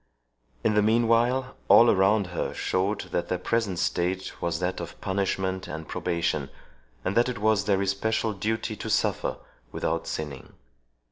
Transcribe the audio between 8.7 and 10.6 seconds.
to suffer without sinning.